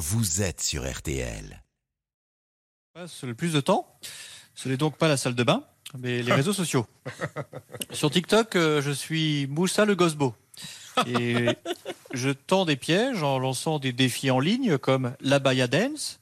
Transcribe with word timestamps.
vous 0.00 0.40
êtes 0.40 0.62
sur 0.62 0.90
RTL. 0.90 1.62
passe 2.94 3.22
le 3.22 3.34
plus 3.34 3.52
de 3.52 3.60
temps. 3.60 3.86
Ce 4.54 4.68
n'est 4.70 4.78
donc 4.78 4.96
pas 4.96 5.08
la 5.08 5.18
salle 5.18 5.34
de 5.34 5.44
bain, 5.44 5.62
mais 5.98 6.22
les 6.22 6.32
réseaux 6.32 6.54
sociaux. 6.54 6.86
Sur 7.92 8.10
TikTok, 8.10 8.56
euh, 8.56 8.80
je 8.80 8.90
suis 8.90 9.46
Moussa 9.48 9.84
le 9.84 9.94
Gosbo. 9.94 10.34
Et 11.06 11.48
je 12.14 12.30
tends 12.30 12.64
des 12.64 12.76
pièges 12.76 13.22
en 13.22 13.38
lançant 13.38 13.78
des 13.78 13.92
défis 13.92 14.30
en 14.30 14.40
ligne 14.40 14.78
comme 14.78 15.14
l'Abaya 15.20 15.66
Dance 15.66 16.20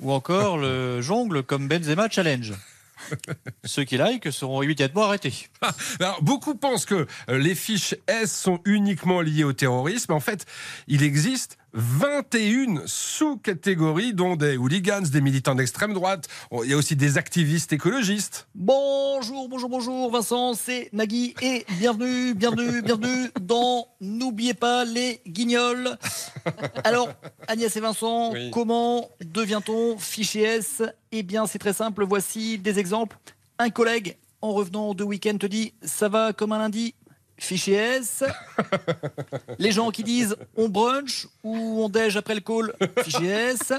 ou 0.00 0.12
encore 0.12 0.58
le 0.58 1.00
jongle 1.00 1.42
comme 1.42 1.66
Benzema 1.66 2.10
Challenge. 2.10 2.54
Ceux 3.64 3.84
qui 3.84 3.96
like 3.96 4.30
seront 4.32 4.62
immédiatement 4.62 5.04
arrêtés. 5.04 5.48
Alors, 6.00 6.22
beaucoup 6.22 6.54
pensent 6.54 6.84
que 6.84 7.06
euh, 7.30 7.38
les 7.38 7.54
fiches 7.54 7.94
S 8.06 8.36
sont 8.36 8.60
uniquement 8.64 9.20
liées 9.20 9.44
au 9.44 9.52
terrorisme. 9.52 10.12
En 10.12 10.20
fait, 10.20 10.46
il 10.86 11.02
existe 11.02 11.58
21 11.80 12.82
sous-catégories, 12.86 14.12
dont 14.12 14.34
des 14.34 14.56
hooligans, 14.56 15.00
des 15.00 15.20
militants 15.20 15.54
d'extrême 15.54 15.94
droite. 15.94 16.26
Oh, 16.50 16.64
Il 16.64 16.70
y 16.70 16.74
a 16.74 16.76
aussi 16.76 16.96
des 16.96 17.18
activistes 17.18 17.72
écologistes. 17.72 18.48
Bonjour, 18.56 19.48
bonjour, 19.48 19.68
bonjour, 19.68 20.10
Vincent, 20.10 20.54
c'est 20.54 20.88
Nagui 20.92 21.34
et 21.40 21.64
bienvenue, 21.78 22.34
bienvenue, 22.34 22.82
bienvenue 22.82 23.30
dans 23.40 23.86
N'oubliez 24.00 24.54
pas 24.54 24.84
les 24.84 25.20
guignols. 25.28 25.96
Alors, 26.82 27.10
Agnès 27.46 27.76
et 27.76 27.80
Vincent, 27.80 28.32
Oui. 28.32 28.50
comment 28.50 29.08
devient-on 29.24 29.98
fichier 29.98 30.42
S? 30.56 30.82
Eh 31.12 31.22
bien, 31.22 31.46
c'est 31.46 31.60
très 31.60 31.72
simple, 31.72 32.04
voici 32.04 32.58
des 32.58 32.80
exemples. 32.80 33.16
Un 33.60 33.70
collègue, 33.70 34.16
en 34.40 34.52
revenant 34.52 34.94
de 34.94 35.04
week-end, 35.04 35.36
te 35.38 35.46
dit 35.46 35.74
Ça 35.82 36.08
va 36.08 36.32
comme 36.32 36.50
un 36.52 36.58
lundi 36.58 36.94
Fichier 37.38 37.76
S. 37.76 38.24
Les 39.58 39.70
gens 39.70 39.90
qui 39.90 40.02
disent 40.02 40.36
on 40.56 40.68
brunch 40.68 41.28
ou 41.44 41.56
on 41.82 41.88
déj 41.88 42.16
après 42.16 42.34
le 42.34 42.40
call, 42.40 42.74
fichier 43.02 43.30
S. 43.30 43.72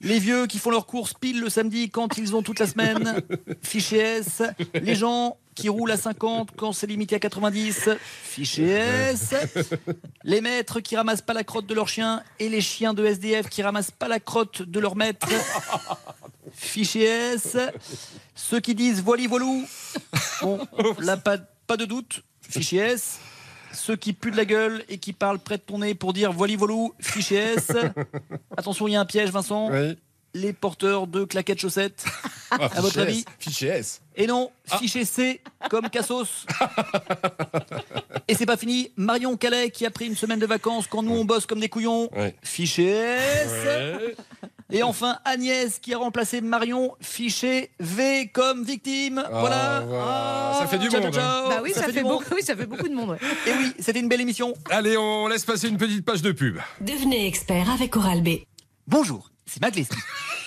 Les 0.00 0.18
vieux 0.18 0.46
qui 0.46 0.58
font 0.58 0.70
leurs 0.70 0.86
courses 0.86 1.14
pile 1.14 1.40
le 1.40 1.48
samedi 1.48 1.90
quand 1.90 2.18
ils 2.18 2.34
ont 2.34 2.42
toute 2.42 2.58
la 2.58 2.66
semaine, 2.66 3.22
fichier 3.62 4.00
S. 4.00 4.42
Les 4.74 4.94
gens 4.96 5.38
qui 5.54 5.68
roulent 5.68 5.92
à 5.92 5.96
50 5.96 6.50
quand 6.56 6.72
c'est 6.72 6.88
limité 6.88 7.14
à 7.14 7.20
90, 7.20 7.90
fichier 8.22 8.78
S. 9.12 9.34
Les 10.24 10.40
maîtres 10.40 10.80
qui 10.80 10.96
ramassent 10.96 11.22
pas 11.22 11.34
la 11.34 11.44
crotte 11.44 11.66
de 11.66 11.74
leur 11.74 11.88
chien 11.88 12.22
et 12.40 12.48
les 12.48 12.60
chiens 12.60 12.94
de 12.94 13.04
SDF 13.04 13.48
qui 13.48 13.62
ramassent 13.62 13.92
pas 13.92 14.08
la 14.08 14.18
crotte 14.18 14.62
de 14.62 14.80
leur 14.80 14.96
maître, 14.96 15.28
fichier 16.52 17.06
S. 17.34 17.56
Ceux 18.34 18.60
qui 18.60 18.74
disent 18.74 19.00
voili 19.00 19.28
voilou, 19.28 19.64
bon, 20.42 20.58
là 20.98 21.16
pas, 21.16 21.38
pas 21.66 21.76
de 21.76 21.84
doute, 21.84 22.22
fichier 22.42 22.80
S. 22.80 23.18
Ceux 23.72 23.96
qui 23.96 24.12
puent 24.12 24.30
de 24.30 24.36
la 24.36 24.44
gueule 24.44 24.84
et 24.88 24.98
qui 24.98 25.12
parlent 25.12 25.40
près 25.40 25.56
de 25.56 25.62
ton 25.62 25.78
nez 25.78 25.94
pour 25.94 26.12
dire 26.12 26.32
voili 26.32 26.54
voilou, 26.56 26.94
fichier 27.00 27.54
S. 27.56 27.72
Attention, 28.56 28.86
il 28.86 28.92
y 28.92 28.96
a 28.96 29.00
un 29.00 29.04
piège, 29.04 29.30
Vincent. 29.30 29.70
Les 30.36 30.52
porteurs 30.52 31.06
de 31.06 31.24
claquettes 31.24 31.60
chaussettes, 31.60 32.04
à 32.50 32.80
votre 32.80 32.98
avis 32.98 33.24
Fichier 33.38 33.68
S. 33.68 34.02
Et 34.16 34.26
non, 34.26 34.50
fichier 34.66 35.04
C 35.04 35.40
comme 35.70 35.88
Cassos. 35.88 36.46
Et 38.28 38.34
c'est 38.34 38.46
pas 38.46 38.56
fini. 38.56 38.90
Marion 38.96 39.36
Calais 39.36 39.70
qui 39.70 39.86
a 39.86 39.90
pris 39.90 40.06
une 40.06 40.16
semaine 40.16 40.40
de 40.40 40.46
vacances 40.46 40.88
quand 40.88 41.02
nous 41.02 41.12
on 41.12 41.24
bosse 41.24 41.46
comme 41.46 41.60
des 41.60 41.68
couillons. 41.68 42.10
Ouais. 42.16 42.34
Fichier 42.42 42.94
S. 42.94 44.16
Et 44.72 44.82
enfin 44.82 45.18
Agnès 45.24 45.78
qui 45.78 45.92
a 45.94 45.98
remplacé 45.98 46.40
Marion. 46.40 46.94
Fichier 47.00 47.70
V 47.80 48.30
comme 48.32 48.64
victime. 48.64 49.24
voilà. 49.30 49.84
voilà. 49.86 50.56
Ça 50.60 50.66
fait 50.66 50.78
du 50.78 50.90
ciao, 50.90 51.00
monde, 51.02 51.12
ciao, 51.12 51.22
hein. 51.22 51.42
ciao. 51.42 51.48
Bah 51.50 51.60
oui, 51.62 51.72
ça, 51.74 51.84
fait, 51.84 52.02
beaucoup, 52.02 52.24
oui, 52.34 52.42
ça 52.42 52.56
fait 52.56 52.66
beaucoup 52.66 52.88
de 52.88 52.94
monde. 52.94 53.10
ouais. 53.10 53.18
Et 53.46 53.52
oui, 53.58 53.72
c'était 53.78 54.00
une 54.00 54.08
belle 54.08 54.20
émission. 54.22 54.54
Allez, 54.70 54.96
on 54.96 55.28
laisse 55.28 55.44
passer 55.44 55.68
une 55.68 55.76
petite 55.76 56.04
page 56.04 56.22
de 56.22 56.32
pub. 56.32 56.58
Devenez 56.80 57.26
expert 57.26 57.70
avec 57.70 57.94
Oral 57.96 58.22
B. 58.22 58.40
Bonjour, 58.86 59.30
c'est 59.46 59.60
Maglesty. 59.60 59.96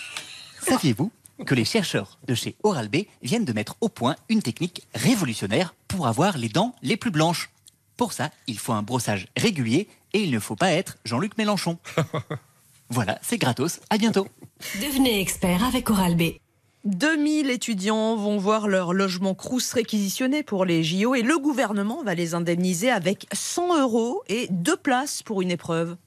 Saviez-vous 0.62 1.12
que 1.46 1.56
les 1.56 1.66
chercheurs 1.66 2.18
de 2.28 2.34
chez 2.36 2.56
Oral-B 2.64 2.98
viennent 3.22 3.46
de 3.46 3.54
mettre 3.54 3.76
au 3.80 3.90
point 3.90 4.16
une 4.28 4.42
technique 4.42 4.88
révolutionnaire 4.96 5.76
pour 5.88 6.08
avoir 6.08 6.38
les 6.38 6.50
dents 6.50 6.76
les 6.82 6.98
plus 6.98 7.12
blanches? 7.12 7.50
Pour 7.96 8.14
ça, 8.14 8.32
il 8.48 8.60
faut 8.60 8.74
un 8.74 8.84
brossage 8.84 9.28
régulier 9.38 9.88
et 10.14 10.20
il 10.20 10.32
ne 10.32 10.40
faut 10.40 10.56
pas 10.56 10.72
être 10.72 10.98
Jean-Luc 11.06 11.38
Mélenchon. 11.38 11.78
Voilà, 12.90 13.20
c'est 13.22 13.38
gratos. 13.38 13.80
À 13.90 13.98
bientôt. 13.98 14.28
Devenez 14.82 15.20
expert 15.20 15.64
avec 15.64 15.90
Oral 15.90 16.16
B. 16.16 16.38
2000 16.86 17.50
étudiants 17.50 18.16
vont 18.16 18.38
voir 18.38 18.68
leur 18.68 18.94
logement 18.94 19.36
Crous 19.36 19.74
réquisitionné 19.74 20.42
pour 20.42 20.64
les 20.64 20.84
JO 20.84 21.16
et 21.16 21.22
le 21.22 21.38
gouvernement 21.38 22.02
va 22.04 22.16
les 22.16 22.34
indemniser 22.34 22.90
avec 22.90 23.28
100 23.34 23.82
euros 23.82 24.24
et 24.30 24.48
deux 24.52 24.78
places 24.78 25.22
pour 25.22 25.42
une 25.42 25.52
épreuve. 25.52 25.98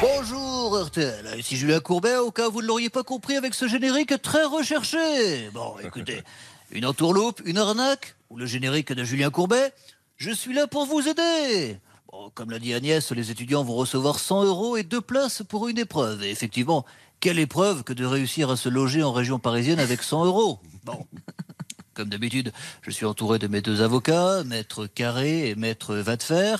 Bonjour 0.00 0.80
RTL, 0.86 1.38
ici 1.38 1.56
Julien 1.56 1.80
Courbet, 1.80 2.16
au 2.16 2.30
cas 2.30 2.48
où 2.48 2.52
vous 2.52 2.62
ne 2.62 2.66
l'auriez 2.68 2.90
pas 2.90 3.02
compris 3.02 3.36
avec 3.36 3.54
ce 3.54 3.66
générique 3.66 4.22
très 4.22 4.44
recherché. 4.44 5.50
Bon, 5.52 5.74
écoutez, 5.82 6.22
une 6.70 6.86
entourloupe, 6.86 7.42
une 7.44 7.58
arnaque, 7.58 8.14
ou 8.30 8.36
le 8.36 8.46
générique 8.46 8.92
de 8.92 9.02
Julien 9.02 9.30
Courbet, 9.30 9.72
je 10.20 10.30
suis 10.30 10.52
là 10.52 10.66
pour 10.66 10.84
vous 10.84 11.08
aider. 11.08 11.78
Bon, 12.12 12.30
comme 12.34 12.50
l'a 12.50 12.58
dit 12.58 12.74
Agnès, 12.74 13.10
les 13.12 13.30
étudiants 13.30 13.64
vont 13.64 13.74
recevoir 13.74 14.18
100 14.18 14.44
euros 14.44 14.76
et 14.76 14.82
deux 14.82 15.00
places 15.00 15.42
pour 15.48 15.66
une 15.66 15.78
épreuve. 15.78 16.22
Et 16.22 16.30
effectivement, 16.30 16.84
quelle 17.20 17.38
épreuve 17.38 17.84
que 17.84 17.94
de 17.94 18.04
réussir 18.04 18.50
à 18.50 18.58
se 18.58 18.68
loger 18.68 19.02
en 19.02 19.12
région 19.12 19.38
parisienne 19.38 19.80
avec 19.80 20.02
100 20.02 20.26
euros 20.26 20.60
Bon. 20.84 21.06
Comme 21.94 22.10
d'habitude, 22.10 22.52
je 22.82 22.90
suis 22.90 23.06
entouré 23.06 23.38
de 23.38 23.46
mes 23.46 23.62
deux 23.62 23.80
avocats, 23.80 24.44
Maître 24.44 24.86
Carré 24.86 25.48
et 25.48 25.54
Maître 25.54 25.96
Vadefer. 25.96 26.56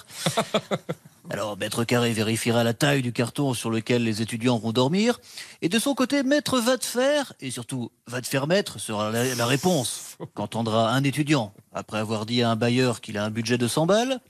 Alors, 1.30 1.56
Maître 1.58 1.84
Carré 1.84 2.12
vérifiera 2.12 2.64
la 2.64 2.72
taille 2.72 3.02
du 3.02 3.12
carton 3.12 3.52
sur 3.52 3.70
lequel 3.70 4.04
les 4.04 4.22
étudiants 4.22 4.58
vont 4.58 4.72
dormir. 4.72 5.20
Et 5.60 5.68
de 5.68 5.78
son 5.78 5.94
côté, 5.94 6.22
Maître 6.22 6.58
Vadefer, 6.58 7.34
et 7.40 7.50
surtout 7.50 7.92
Vadefer 8.06 8.46
Maître, 8.48 8.80
sera 8.80 9.10
la, 9.10 9.34
la 9.34 9.46
réponse 9.46 10.16
qu'entendra 10.34 10.90
un 10.92 11.04
étudiant 11.04 11.52
après 11.72 11.98
avoir 11.98 12.26
dit 12.26 12.42
à 12.42 12.50
un 12.50 12.56
bailleur 12.56 13.00
qu'il 13.00 13.18
a 13.18 13.24
un 13.24 13.30
budget 13.30 13.58
de 13.58 13.68
100 13.68 13.86
balles. 13.86 14.20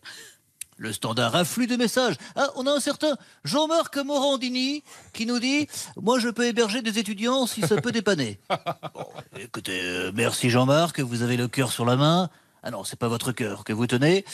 Le 0.76 0.94
standard 0.94 1.36
afflue 1.36 1.66
de 1.66 1.76
messages. 1.76 2.14
Ah, 2.36 2.48
on 2.56 2.66
a 2.66 2.72
un 2.72 2.80
certain 2.80 3.18
Jean-Marc 3.44 3.98
Morandini 3.98 4.82
qui 5.12 5.26
nous 5.26 5.38
dit 5.38 5.68
Moi, 6.00 6.18
je 6.18 6.30
peux 6.30 6.46
héberger 6.46 6.80
des 6.80 6.98
étudiants 6.98 7.46
si 7.46 7.60
ça 7.60 7.76
peut 7.76 7.92
dépanner. 7.92 8.40
Bon, 8.94 9.06
écoutez, 9.38 9.80
euh, 9.82 10.10
merci 10.14 10.48
Jean-Marc, 10.48 11.00
vous 11.00 11.22
avez 11.22 11.36
le 11.36 11.48
cœur 11.48 11.70
sur 11.70 11.84
la 11.84 11.96
main. 11.96 12.30
Ah 12.62 12.70
non, 12.70 12.82
c'est 12.82 12.98
pas 12.98 13.08
votre 13.08 13.32
cœur 13.32 13.64
que 13.64 13.74
vous 13.74 13.86
tenez. 13.86 14.24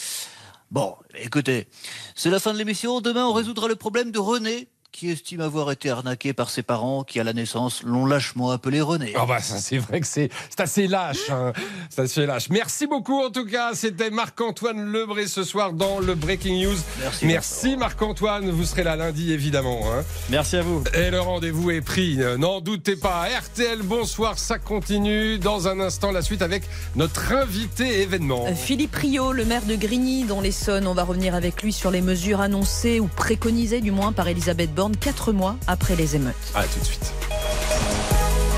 Bon, 0.70 0.96
écoutez, 1.14 1.68
c'est 2.14 2.30
la 2.30 2.40
fin 2.40 2.52
de 2.52 2.58
l'émission. 2.58 3.00
Demain, 3.00 3.26
on 3.26 3.32
résoudra 3.32 3.68
le 3.68 3.76
problème 3.76 4.10
de 4.10 4.18
René, 4.18 4.68
qui 4.96 5.10
estime 5.10 5.42
avoir 5.42 5.70
été 5.70 5.90
arnaqué 5.90 6.32
par 6.32 6.48
ses 6.48 6.62
parents 6.62 7.04
qui, 7.04 7.20
à 7.20 7.24
la 7.24 7.34
naissance, 7.34 7.82
l'ont 7.82 8.06
lâchement 8.06 8.50
appelé 8.50 8.80
René. 8.80 9.12
Ah 9.14 9.26
bah 9.28 9.40
ça 9.40 9.58
c'est 9.58 9.76
vrai 9.76 10.00
que 10.00 10.06
c'est 10.06 10.30
c'est 10.48 10.60
assez 10.60 10.86
lâche. 10.86 11.28
hein. 11.28 11.52
C'est 11.90 12.00
assez 12.00 12.24
lâche. 12.24 12.48
Merci 12.48 12.86
beaucoup 12.86 13.20
en 13.22 13.30
tout 13.30 13.44
cas. 13.44 13.72
C'était 13.74 14.08
Marc-Antoine 14.08 14.90
Lebré 14.90 15.26
ce 15.26 15.44
soir 15.44 15.74
dans 15.74 15.98
le 15.98 16.14
Breaking 16.14 16.62
News. 16.62 16.76
Merci, 17.00 17.26
Merci 17.26 17.76
Marc-Antoine. 17.76 18.48
Vous 18.50 18.64
serez 18.64 18.84
là 18.84 18.96
lundi 18.96 19.32
évidemment. 19.32 19.80
hein. 19.92 20.02
Merci 20.30 20.56
à 20.56 20.62
vous. 20.62 20.82
Et 20.94 21.10
le 21.10 21.20
rendez-vous 21.20 21.70
est 21.72 21.82
pris. 21.82 22.16
N'en 22.38 22.62
doutez 22.62 22.96
pas. 22.96 23.26
RTL 23.28 23.82
Bonsoir, 23.82 24.38
ça 24.38 24.58
continue. 24.58 25.38
Dans 25.38 25.68
un 25.68 25.78
instant, 25.78 26.10
la 26.10 26.22
suite 26.22 26.40
avec 26.40 26.62
notre 26.94 27.32
invité 27.34 28.00
événement. 28.00 28.46
Euh, 28.46 28.54
Philippe 28.54 28.94
Rio, 28.94 29.32
le 29.32 29.44
maire 29.44 29.66
de 29.66 29.74
Grigny 29.76 30.24
dans 30.24 30.40
l'Essonne, 30.40 30.86
on 30.86 30.94
va 30.94 31.02
revenir 31.04 31.34
avec 31.34 31.62
lui 31.62 31.74
sur 31.74 31.90
les 31.90 32.00
mesures 32.00 32.40
annoncées 32.40 32.98
ou 32.98 33.08
préconisées 33.08 33.82
du 33.82 33.90
moins 33.90 34.12
par 34.12 34.28
Elisabeth 34.28 34.74
Borne 34.74 34.85
quatre 34.94 35.32
mois 35.32 35.56
après 35.66 35.96
les 35.96 36.16
émeutes. 36.16 36.34
À 36.54 36.64
tout 36.64 36.78
de 36.80 36.84
suite. 36.84 37.12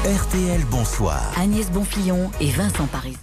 RTL 0.05 0.65
Bonsoir. 0.71 1.21
Agnès 1.37 1.71
Bonfillon 1.71 2.31
et 2.41 2.51
Vincent 2.51 2.87
Paris. 2.87 3.17